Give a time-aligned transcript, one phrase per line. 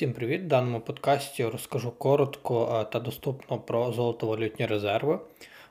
[0.00, 0.40] Всім привіт!
[0.42, 5.18] В даному подкасті розкажу коротко та доступно про золотовалютні резерви.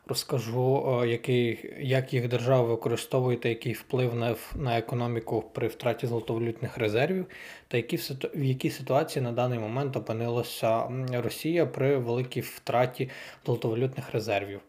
[0.07, 6.77] Розкажу, який, як їх держава використовує та який вплив на, на економіку при втраті золотовалютних
[6.77, 7.25] резервів,
[7.67, 7.97] та які,
[8.35, 10.83] в якій ситуації на даний момент опинилася
[11.13, 13.09] Росія при великій втраті
[13.45, 14.59] золотовалютних резервів.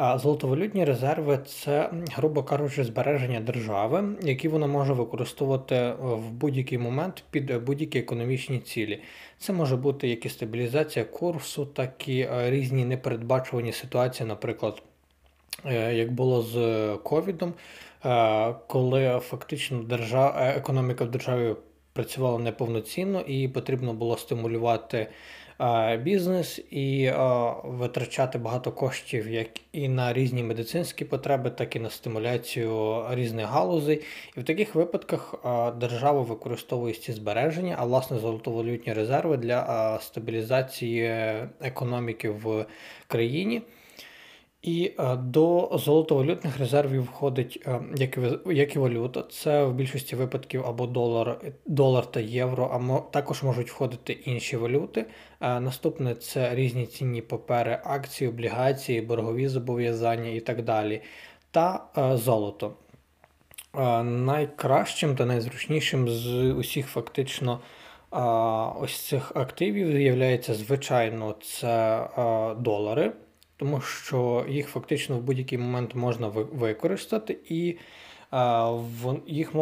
[0.00, 7.64] Золотовалютні резерви це, грубо кажучи, збереження держави, які вона може використовувати в будь-який момент під
[7.64, 9.02] будь-які економічні цілі.
[9.38, 14.82] Це може бути як і стабілізація курсу, так і е, різні непередбачувані ситуації, наприклад,
[15.66, 17.54] е, як було з ковідом,
[18.04, 21.54] е, коли фактично держава, економіка в державі
[21.92, 25.06] працювала неповноцінно і потрібно було стимулювати
[26.02, 27.12] бізнес і
[27.64, 34.02] витрачати багато коштів як і на різні медицинські потреби, так і на стимуляцію різних галузей.
[34.36, 35.34] І в таких випадках
[35.80, 41.06] держава використовує ці збереження, а власне золотовалютні резерви для стабілізації
[41.60, 42.66] економіки в
[43.06, 43.62] країні.
[44.62, 48.20] І е, до золотовалютних резервів входить е, як і,
[48.54, 49.22] як і валюта.
[49.30, 55.06] Це в більшості випадків або долар долар та євро, а також можуть входити інші валюти.
[55.40, 61.02] Е, наступне це різні цінні папери, акції, облігації, боргові зобов'язання і так далі.
[61.50, 62.74] Та золото.
[64.04, 67.60] Найкращим та найзручнішим з усіх фактично
[68.80, 72.06] ось цих активів є, звичайно, це
[72.58, 73.12] долари
[73.60, 77.76] тому що їх фактично в будь-який момент можна використати, і
[79.26, 79.52] їх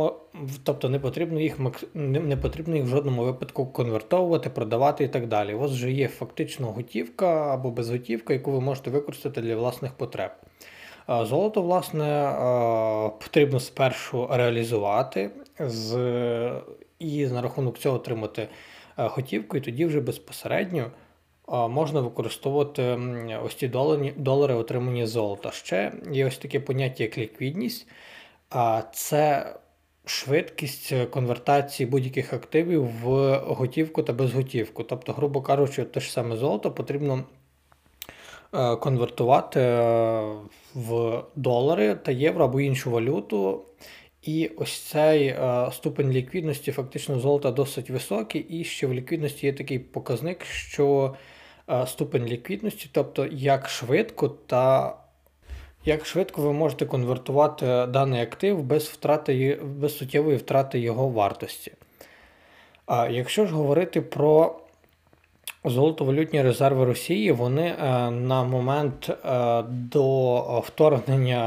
[0.65, 1.59] тобто не потрібно їх
[1.95, 5.55] не потрібно їх в жодному випадку конвертовувати, продавати і так далі.
[5.55, 10.31] У вас вже є фактично готівка або безготівка, яку ви можете використати для власних потреб.
[11.09, 12.33] Золото, власне,
[13.21, 15.93] потрібно спершу реалізувати з,
[16.99, 18.49] і на рахунок цього отримати
[18.97, 20.91] готівку, і тоді вже безпосередньо
[21.51, 22.99] можна використовувати
[23.45, 23.69] ось ці
[24.17, 25.51] долари, отримані золота.
[25.51, 27.89] Ще є ось таке поняття, як ліквідність,
[28.93, 29.55] це
[30.09, 34.84] швидкість конвертації будь-яких активів в готівку та безготівку.
[34.84, 37.25] Тобто, грубо кажучи, те ж саме золото потрібно
[38.55, 40.34] е, конвертувати е,
[40.75, 43.65] в долари та євро або іншу валюту.
[44.22, 49.53] І ось цей е, ступень ліквідності фактично золота досить високий, і ще в ліквідності є
[49.53, 51.15] такий показник, що
[51.87, 54.95] ступень ліквідності, тобто як швидко та
[55.84, 61.73] як швидко ви можете конвертувати даний актив без втрати, без суттєвої втрати його вартості.
[62.87, 64.61] А якщо ж говорити про
[65.65, 71.43] золотовалютні резерви Росії, вони е, на момент е, до вторгнення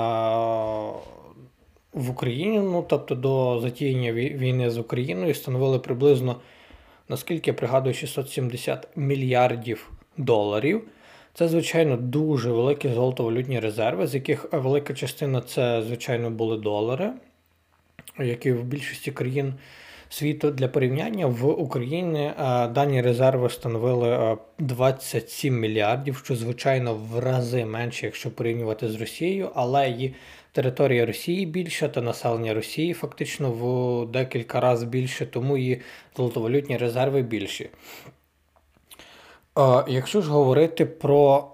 [1.94, 6.36] в Україну, ну тобто до затіяння війни з Україною, становили приблизно,
[7.10, 10.82] наскільки я пригадую, 670 мільярдів доларів.
[11.34, 17.12] Це, звичайно, дуже великі золотовалютні резерви, з яких велика частина це, звичайно, були долари,
[18.20, 19.54] які в більшості країн
[20.10, 22.34] світу для порівняння в Україні е,
[22.68, 29.50] дані резерви становили 27 е, мільярдів, що, звичайно, в рази менше, якщо порівнювати з Росією,
[29.56, 30.14] але і
[30.52, 35.82] територія Росії більша та населення Росії фактично в декілька разів більше, тому і
[36.18, 37.70] золотовалютні резерви більші.
[39.88, 41.48] Якщо ж говорити про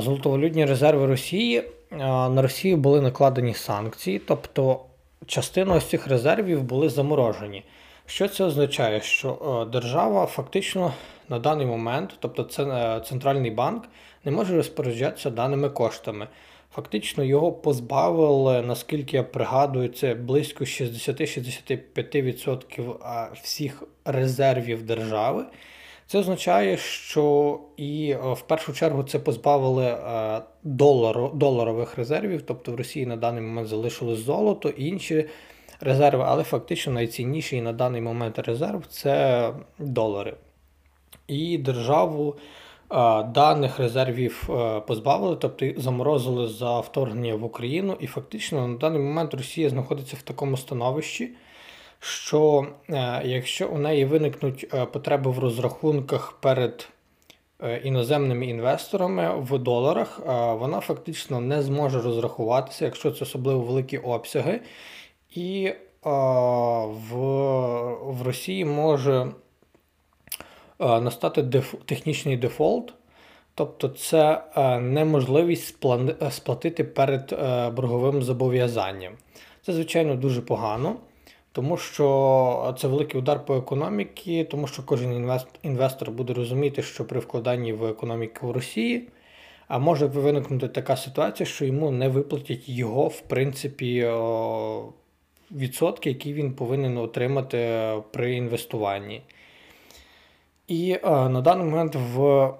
[0.00, 4.80] золотовалютні резерви Росії, на Росію були накладені санкції, тобто
[5.26, 7.64] частина ось цих резервів були заморожені.
[8.06, 9.00] Що це означає?
[9.00, 10.92] Що держава фактично
[11.28, 13.84] на даний момент, тобто це центральний банк,
[14.24, 16.28] не може розпоряджатися даними коштами.
[16.74, 25.44] Фактично його позбавили, наскільки я пригадую, це близько 60-65% всіх резервів держави.
[26.08, 32.72] Це означає, що і е, в першу чергу це позбавили е, долару, доларових резервів, тобто
[32.72, 35.28] в Росії на даний момент залишилось золото і інші
[35.80, 40.34] резерви, але фактично найцінніший на даний момент резерв це долари.
[41.28, 42.36] І державу
[42.90, 44.48] е, даних резервів
[44.86, 50.22] позбавили, тобто заморозили за вторгнення в Україну, і фактично на даний момент Росія знаходиться в
[50.22, 51.30] такому становищі
[52.00, 56.88] що е, якщо у неї виникнуть е, потреби в розрахунках перед
[57.62, 60.20] е, іноземними інвесторами в доларах,
[60.58, 64.60] вона фактично не зможе розрахуватися, якщо це особливо великі обсяги,
[65.30, 65.72] і
[66.84, 67.16] в,
[68.02, 69.32] в Росії може
[70.78, 72.94] настати деф, технічний дефолт.
[73.54, 74.42] Тобто це
[74.80, 75.84] неможливість
[76.30, 77.30] сплатити перед
[77.74, 79.12] борговим зобов'язанням.
[79.62, 80.96] Це, звичайно, дуже погано
[81.56, 87.20] тому що це великий удар по економіці, тому що кожен інвестор буде розуміти, що при
[87.20, 89.08] вкладанні в економіку в Росії
[89.68, 94.10] а може виникнути така ситуація, що йому не виплатять його, в принципі,
[95.50, 99.22] відсотки, які він повинен отримати при інвестуванні.
[100.68, 102.50] І на даний момент в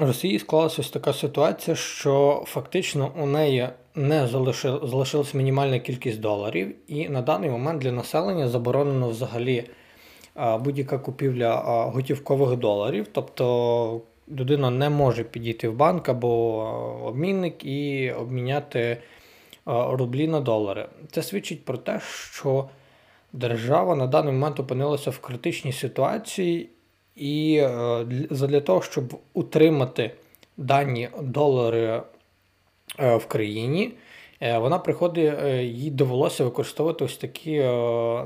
[0.00, 4.26] Росії склалася така ситуація, що фактично у неї не
[4.82, 9.64] залишилась мінімальна кількість доларів, і на даний момент для населення заборонено взагалі
[10.60, 11.56] будь-яка купівля
[11.94, 13.06] готівкових доларів.
[13.12, 14.00] Тобто
[14.32, 16.56] людина не може підійти в банк або
[17.04, 18.98] обмінник і обміняти
[19.66, 20.88] рублі на долари.
[21.10, 22.00] Це свідчить про те,
[22.30, 22.68] що
[23.32, 26.68] держава на даний момент опинилася в критичній ситуації,
[27.16, 30.10] і е, для того, щоб утримати
[30.56, 32.02] дані долари
[32.98, 33.92] в країні,
[34.40, 37.58] е, вона приходить, їй довелося використовувати ось такі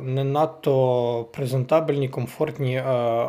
[0.03, 2.83] не надто презентабельні, комфортні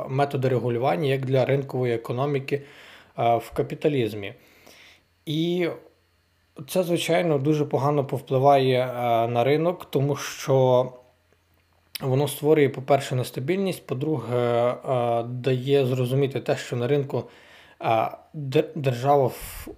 [0.07, 2.61] методи регулювання, як для ринкової економіки
[3.17, 4.33] в капіталізмі.
[5.25, 5.69] І
[6.67, 8.85] це, звичайно, дуже погано повпливає
[9.29, 10.85] на ринок, тому що
[12.01, 17.23] Воно створює, по-перше, нестабільність, по-друге, е, дає зрозуміти те, що на ринку е,
[18.75, 19.31] держава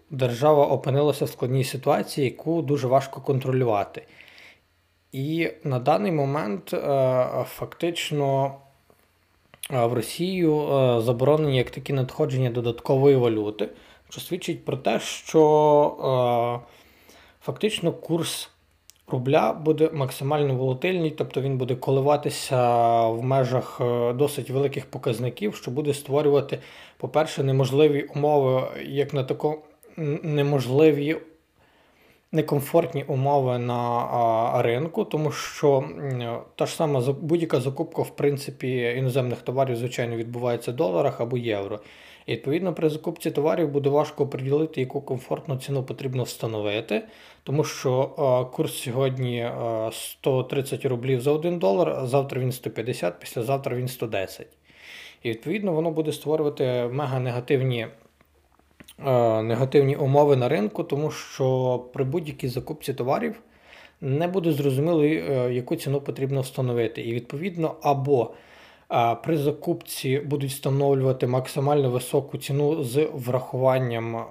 [0.10, 4.08] держава опинилася в складній ситуації, яку дуже важко контролювати.
[5.12, 8.56] І на даний момент е, фактично
[9.70, 10.68] в Росію
[11.02, 13.70] заборонені як такі надходження додаткової валюти,
[14.10, 16.62] що свідчить про те, що
[17.42, 18.50] фактично курс
[19.12, 22.58] рубля буде максимально волатильний, тобто він буде коливатися
[23.08, 26.60] в межах е, досить великих показників, що буде створювати,
[26.98, 29.58] по-перше, неможливі умови, як на тако
[30.24, 31.18] неможливі.
[32.34, 35.84] Некомфортні умови на ринку, тому що
[36.56, 41.80] та ж сама будь-яка закупка, в принципі, іноземних товарів, звичайно, відбувається в доларах або євро.
[42.26, 47.02] І відповідно при закупці товарів буде важко оприділити, яку комфортну ціну потрібно встановити,
[47.44, 49.52] тому що курс сьогодні
[49.92, 54.48] 130 рублів за 1 долар, завтра він 150, післязавтра він 110.
[55.24, 57.88] І відповідно воно буде створювати мега негативні.
[59.44, 63.42] Негативні умови на ринку, тому що при будь-якій закупці товарів
[64.02, 67.02] не буде зрозуміло, е, яку ціну потрібно встановити.
[67.02, 68.34] І відповідно, або
[69.24, 74.22] при закупці будуть встановлювати максимально високу ціну з врахуванням е,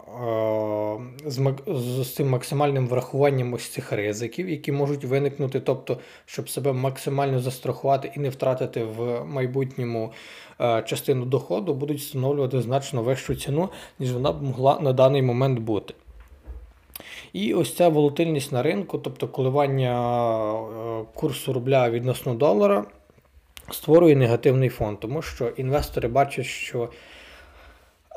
[1.26, 1.54] з,
[2.02, 8.12] з цим максимальним врахуванням ось цих ризиків, які можуть виникнути, тобто, щоб себе максимально застрахувати
[8.16, 10.12] і не втратити в майбутньому
[10.60, 13.68] е, частину доходу, будуть встановлювати значно вищу ціну,
[13.98, 15.94] ніж вона б могла на даний момент бути.
[17.32, 19.92] І ось ця волатильність на ринку, тобто коливання
[20.52, 22.84] е, курсу рубля відносно долара
[23.74, 26.88] створює негативний фон, тому що інвестори бачать, що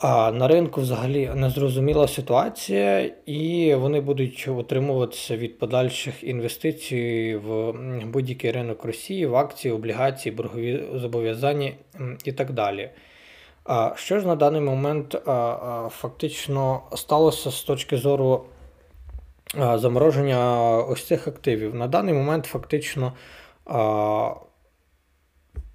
[0.01, 7.71] а, на ринку взагалі незрозуміла ситуація, і вони будуть отримуватися від подальших інвестицій в
[8.05, 11.71] будь-який ринок Росії, в акції, облігації, боргові зобов'язання
[12.25, 12.89] і так далі.
[13.65, 15.21] А Що ж на даний момент
[15.89, 18.45] фактично сталося з точки зору
[19.75, 21.75] замороження ось цих активів?
[21.75, 23.13] На даний момент фактично.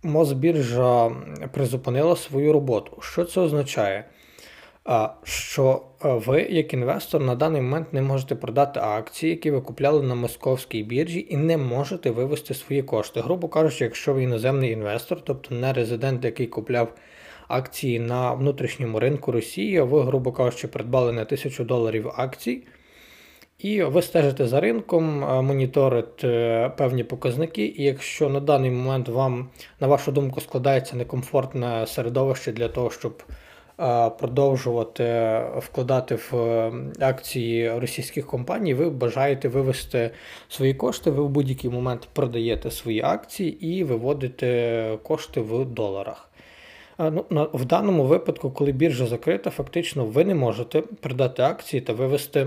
[0.03, 1.11] Мосбіржа
[1.53, 2.99] призупинила свою роботу.
[3.01, 4.05] Що це означає?
[5.23, 10.15] Що ви, як інвестор, на даний момент не можете продати акції, які ви купляли на
[10.15, 13.21] московській біржі, і не можете вивести свої кошти.
[13.21, 16.95] Грубо кажучи, якщо ви іноземний інвестор, тобто не резидент, який купляв
[17.49, 22.63] акції на внутрішньому ринку Росії, ви, грубо кажучи, придбали на 1000 доларів акцій.
[23.59, 29.49] І ви стежите за ринком, моніторите певні показники, і якщо на даний момент вам,
[29.81, 33.23] на вашу думку, складається некомфортне середовище для того, щоб
[34.19, 36.33] продовжувати вкладати в
[37.01, 40.11] акції російських компаній, ви бажаєте вивести
[40.49, 46.31] свої кошти, ви в будь-який момент продаєте свої акції і виводите кошти в доларах.
[46.99, 52.47] Ну, В даному випадку, коли біржа закрита, фактично ви не можете продати акції та вивести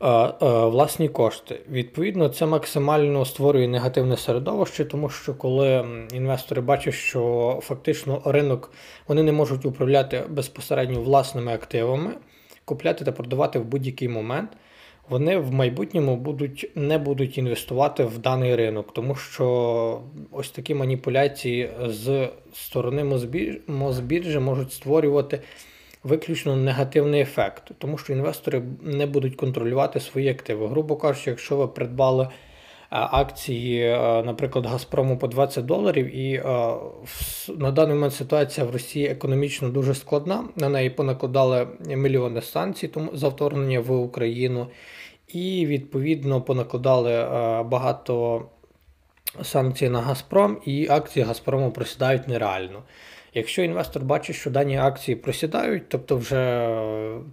[0.00, 1.60] власні кошти.
[1.70, 8.72] Відповідно, це максимально створює негативне середовище, тому що коли інвестори бачать, що фактично ринок
[9.08, 12.10] вони не можуть управляти безпосередньо власними активами,
[12.64, 14.50] купляти та продавати в будь-який момент.
[15.08, 20.00] Вони в майбутньому будуть не будуть інвестувати в даний ринок, тому що
[20.32, 23.04] ось такі маніпуляції з сторони
[23.66, 25.40] Мосбіржі можуть створювати
[26.04, 30.68] виключно негативний ефект, тому що інвестори не будуть контролювати свої активи.
[30.68, 32.28] Грубо кажучи, якщо ви придбали
[32.90, 33.90] акції,
[34.24, 36.16] наприклад, Газпрому по 20 доларів.
[36.16, 36.42] І
[37.56, 40.44] на даний момент ситуація в Росії економічно дуже складна.
[40.56, 44.66] На неї понакладали мільйони санкцій за вторгнення в Україну.
[45.28, 47.26] І відповідно понакладали
[47.64, 48.42] багато
[49.42, 52.82] санкцій на Газпром, і акції Газпрому просідають нереально.
[53.34, 56.68] Якщо інвестор бачить, що дані акції просідають, тобто вже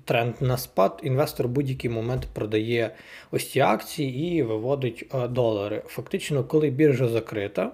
[0.05, 2.91] тренд на спад, інвестор в будь-який момент продає
[3.31, 5.83] ось ці акції і виводить е, долари.
[5.85, 7.71] Фактично, коли біржа закрита,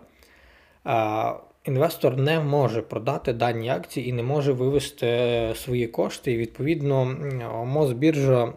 [0.87, 1.33] е,
[1.65, 6.31] інвестор не може продати дані акції і не може вивести свої кошти.
[6.31, 7.05] І відповідно,
[7.65, 8.53] Мосбіржа е,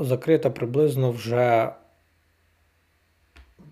[0.00, 1.72] закрита приблизно вже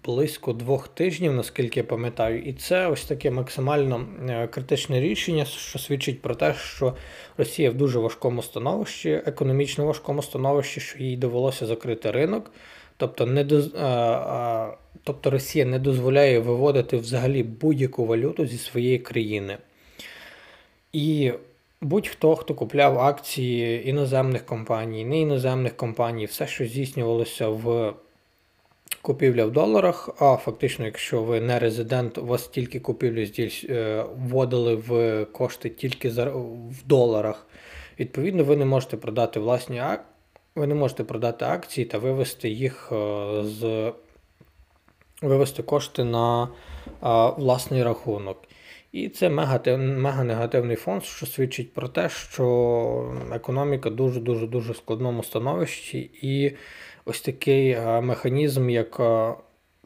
[0.05, 5.79] близько двох тижнів, наскільки я пам'ятаю, і це ось таке максимально е, критичне рішення, що
[5.79, 6.95] свідчить про те, що
[7.37, 12.51] Росія в дуже важкому становищі, економічно важкому становищі, що їй довелося закрити ринок.
[12.97, 13.71] Тобто не доз...
[15.05, 19.59] тобто Росія не дозволяє виводити взагалі будь-яку валюту зі своєї країни.
[20.93, 21.33] І
[21.81, 27.95] будь-хто, хто купляв акції іноземних компаній, не іноземних компаній, все, що здійснювалося в
[29.03, 33.27] купівля в доларах, а фактично, якщо ви не резидент, у вас тільки купівлю
[33.69, 37.47] е, вводили в кошти тільки в доларах.
[38.01, 39.83] Відповідно, ви не можете продати власні
[40.55, 43.93] ви не можете продати акції та вивести їх е, з
[45.23, 46.49] вивести кошти на
[47.37, 48.43] власний рахунок.
[48.95, 55.23] І це мега, мега негативний фонд, що свідчить про те, що економіка дуже-дуже дуже складному
[55.23, 56.53] становищі, і
[57.05, 59.35] ось такий е, механізм, як е,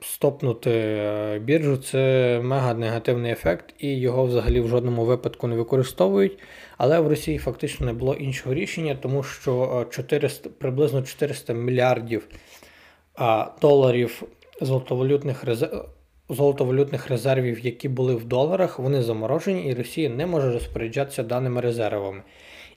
[0.00, 6.38] стопнути е, біржу, це мега негативний ефект, і його взагалі в жодному випадку не використовують.
[6.76, 12.28] Але в Росії фактично не було іншого рішення, тому що 400, приблизно 400 мільярдів
[13.60, 14.22] доларів
[14.60, 15.84] золотовалютних резервів.
[16.28, 22.22] Золотовалютних резервів, які були в доларах, вони заморожені, і Росія не може розпоряджатися даними резервами.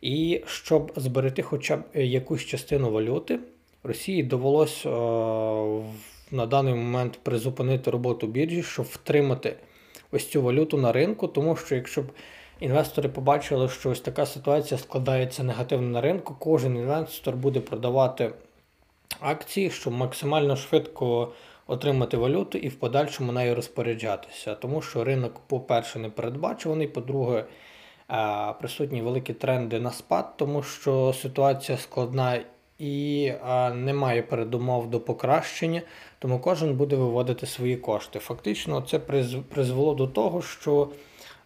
[0.01, 3.39] І щоб зберегти хоча б якусь частину валюти,
[3.83, 4.93] Росії довелося е,
[6.31, 9.55] на даний момент призупинити роботу біржі, щоб втримати
[10.11, 12.05] ось цю валюту на ринку, тому що якщо б
[12.59, 18.33] інвестори побачили, що ось така ситуація складається негативно на ринку, кожен інвестор буде продавати
[19.19, 21.31] акції, щоб максимально швидко
[21.71, 24.55] отримати валюту і в подальшому нею розпоряджатися.
[24.55, 27.45] Тому що ринок, по-перше, не передбачуваний, по-друге,
[28.59, 32.39] присутні великі тренди на спад, тому що ситуація складна
[32.79, 33.31] і
[33.73, 35.81] немає передумов до покращення,
[36.19, 38.19] тому кожен буде виводити свої кошти.
[38.19, 38.99] Фактично, це
[39.49, 40.89] призвело до того, що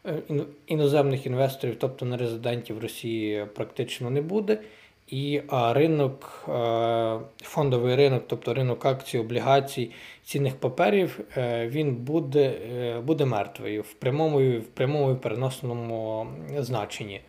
[0.06, 0.22] е,
[0.68, 4.60] іноземних інвесторів, тобто не резидентів Росії, практично не буде.
[5.08, 9.92] І ринок, е, фондовий ринок, тобто ринок акцій, облігацій,
[10.24, 17.22] цінних паперів, е, він буде буде мертвий в прямому в прямому і переносному значенні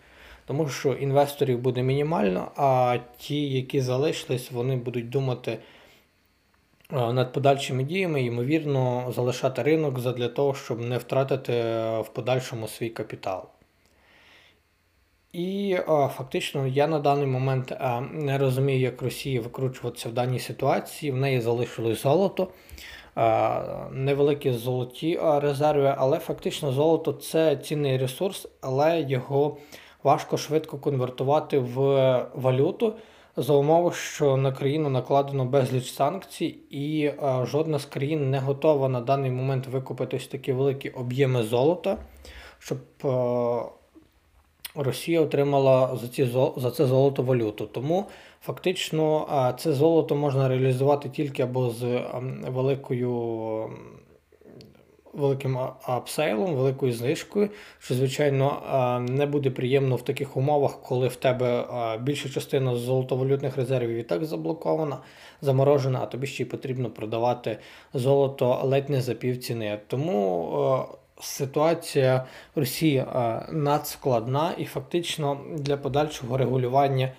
[0.46, 5.58] тому що інвесторів буде мінімально, а ті, які залишились, вони будуть думати
[6.92, 12.68] е, над подальшими діями, ймовірно, залишати ринок для того, щоб не втратити е, в подальшому
[12.68, 13.48] свій капітал.
[15.36, 20.12] І а, е, фактично я на даний момент а, не розумію, як Росія викручуватися в
[20.12, 21.12] даній ситуації.
[21.12, 22.48] В неї залишилось золото,
[23.14, 23.62] а,
[23.92, 29.56] невеликі золоті резерви, але фактично золото це цінний ресурс, але його
[30.02, 31.76] важко швидко конвертувати в
[32.34, 32.94] валюту
[33.36, 38.88] за умови, що на країну накладено безліч санкцій, і е, жодна з країн не готова
[38.88, 41.98] на даний момент викупити ось такі великі об'єми золота,
[42.58, 43.08] щоб е,
[44.76, 47.66] Росія отримала за ці за це золото валюту.
[47.66, 48.04] Тому
[48.42, 49.26] фактично
[49.58, 52.00] це золото можна реалізувати тільки або з
[52.48, 53.70] великою
[55.16, 58.62] великим апсейлом, великою знижкою, що, звичайно,
[59.10, 61.64] не буде приємно в таких умовах, коли в тебе
[62.02, 64.98] більша частина золотовалютних резервів і так заблокована,
[65.40, 67.58] заморожена, а тобі ще й потрібно продавати
[67.94, 69.78] золото ледь не за півціни.
[69.86, 70.86] Тому
[71.20, 73.04] ситуація в Росії
[73.50, 77.12] надскладна і фактично для подальшого регулювання.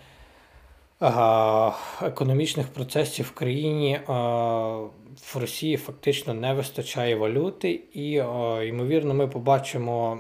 [2.02, 8.12] Економічних процесів в країні в Росії фактично не вистачає валюти, і,
[8.68, 10.20] ймовірно, ми побачимо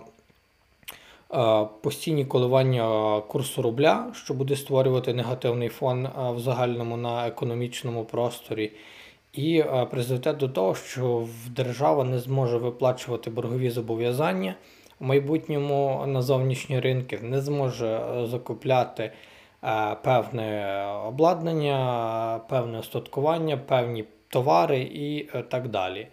[1.82, 8.72] постійні коливання курсу рубля, що буде створювати негативний фон в загальному на економічному просторі.
[9.38, 14.56] І призведе до того, що держава не зможе виплачувати боргові зобов'язання
[15.00, 19.12] в майбутньому на зовнішні ринки, не зможе закупляти
[20.04, 26.08] певне обладнання, певне остаткування, певні товари і е, так далі.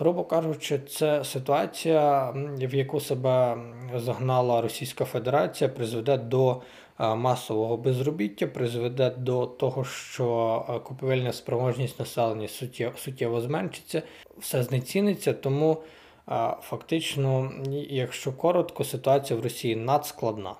[0.00, 3.56] Грубо кажучи, це ситуація, в яку себе
[3.94, 6.62] загнала Російська Федерація, призведе до
[7.00, 12.48] е, масового безробіття, призведе до того, що е, купівельна спроможність населення
[12.96, 14.02] суттєво, зменшиться,
[14.38, 15.32] все знеціниться.
[15.32, 15.82] Тому
[16.28, 17.52] е, фактично,
[17.88, 20.54] якщо коротко, ситуація в Росії надскладна.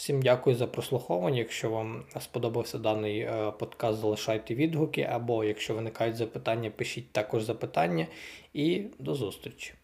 [0.00, 1.38] Всім дякую за прослуховування.
[1.38, 8.06] Якщо вам сподобався даний е, подкаст, залишайте відгуки, або якщо виникають запитання, пишіть також запитання.
[8.54, 9.74] І до зустрічі.